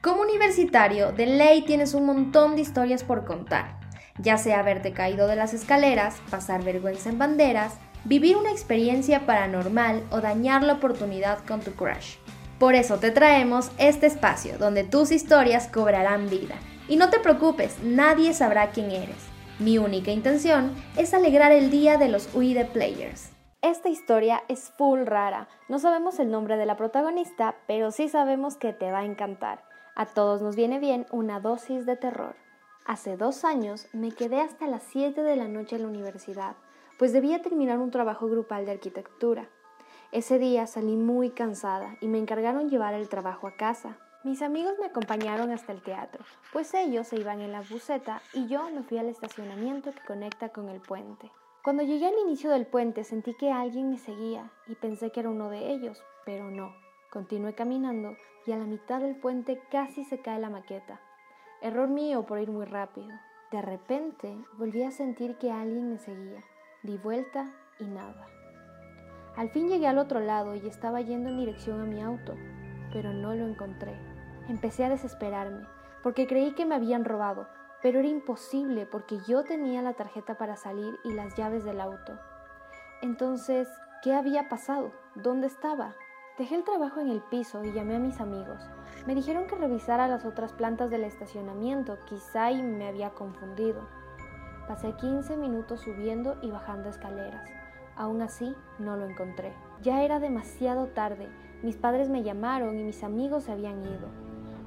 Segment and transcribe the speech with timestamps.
[0.00, 3.80] Como universitario, de ley tienes un montón de historias por contar,
[4.20, 10.04] ya sea haberte caído de las escaleras, pasar vergüenza en banderas, vivir una experiencia paranormal
[10.12, 12.14] o dañar la oportunidad con tu crush.
[12.60, 16.54] Por eso te traemos este espacio donde tus historias cobrarán vida.
[16.86, 19.26] Y no te preocupes, nadie sabrá quién eres.
[19.58, 23.30] Mi única intención es alegrar el día de los UI Players.
[23.62, 25.48] Esta historia es full rara.
[25.68, 29.64] No sabemos el nombre de la protagonista, pero sí sabemos que te va a encantar.
[29.98, 32.36] A todos nos viene bien una dosis de terror.
[32.86, 36.54] Hace dos años me quedé hasta las 7 de la noche en la universidad,
[37.00, 39.48] pues debía terminar un trabajo grupal de arquitectura.
[40.12, 43.98] Ese día salí muy cansada y me encargaron llevar el trabajo a casa.
[44.22, 48.46] Mis amigos me acompañaron hasta el teatro, pues ellos se iban en la buseta y
[48.46, 51.32] yo me fui al estacionamiento que conecta con el puente.
[51.64, 55.30] Cuando llegué al inicio del puente sentí que alguien me seguía y pensé que era
[55.30, 56.72] uno de ellos, pero no.
[57.10, 61.00] Continué caminando y a la mitad del puente casi se cae la maqueta.
[61.62, 63.08] Error mío por ir muy rápido.
[63.50, 66.44] De repente volví a sentir que alguien me seguía.
[66.82, 67.50] Di vuelta
[67.80, 68.26] y nada.
[69.36, 72.34] Al fin llegué al otro lado y estaba yendo en dirección a mi auto,
[72.92, 73.98] pero no lo encontré.
[74.48, 75.66] Empecé a desesperarme,
[76.02, 77.48] porque creí que me habían robado,
[77.82, 82.18] pero era imposible porque yo tenía la tarjeta para salir y las llaves del auto.
[83.00, 83.66] Entonces,
[84.02, 84.92] ¿qué había pasado?
[85.14, 85.94] ¿Dónde estaba?
[86.38, 88.70] Dejé el trabajo en el piso y llamé a mis amigos.
[89.08, 93.80] Me dijeron que revisara las otras plantas del estacionamiento, quizá y me había confundido.
[94.68, 97.50] Pasé 15 minutos subiendo y bajando escaleras.
[97.96, 99.52] Aún así, no lo encontré.
[99.82, 101.28] Ya era demasiado tarde.
[101.64, 104.06] Mis padres me llamaron y mis amigos se habían ido.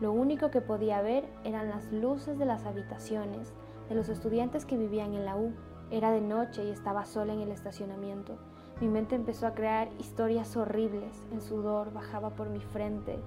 [0.00, 3.52] Lo único que podía ver eran las luces de las habitaciones
[3.88, 5.52] de los estudiantes que vivían en la U.
[5.92, 8.38] Era de noche y estaba sola en el estacionamiento.
[8.80, 11.22] Mi mente empezó a crear historias horribles.
[11.32, 13.18] El sudor bajaba por mi frente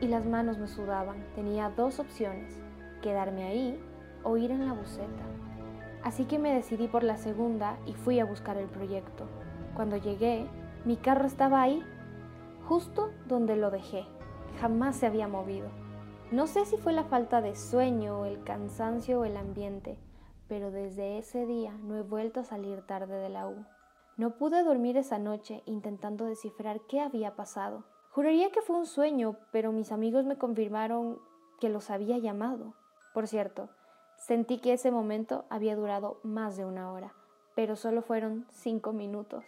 [0.00, 1.26] y las manos me sudaban.
[1.34, 2.62] Tenía dos opciones,
[3.02, 3.80] quedarme ahí
[4.22, 5.24] o ir en la buceta.
[6.02, 9.26] Así que me decidí por la segunda y fui a buscar el proyecto.
[9.74, 10.46] Cuando llegué,
[10.86, 11.82] mi carro estaba ahí,
[12.66, 14.06] justo donde lo dejé.
[14.60, 15.68] Jamás se había movido.
[16.30, 19.98] No sé si fue la falta de sueño, el cansancio o el ambiente,
[20.48, 23.54] pero desde ese día no he vuelto a salir tarde de la U.
[24.16, 27.84] No pude dormir esa noche intentando descifrar qué había pasado.
[28.10, 31.18] Juraría que fue un sueño, pero mis amigos me confirmaron
[31.58, 32.74] que los había llamado.
[33.12, 33.70] Por cierto,
[34.16, 37.12] sentí que ese momento había durado más de una hora,
[37.56, 39.44] pero solo fueron cinco minutos.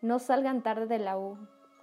[0.00, 1.36] No salgan tarde de la U,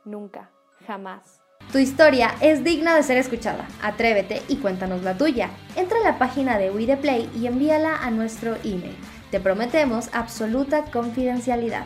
[0.03, 0.49] nunca,
[0.87, 1.43] jamás.
[1.71, 3.67] Tu historia es digna de ser escuchada.
[3.83, 5.51] Atrévete y cuéntanos la tuya.
[5.75, 8.97] Entra a la página de We Play y envíala a nuestro email.
[9.29, 11.85] Te prometemos absoluta confidencialidad.